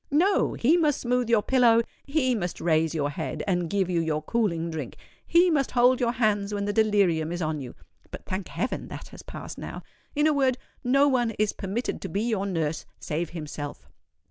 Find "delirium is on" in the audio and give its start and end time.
6.73-7.59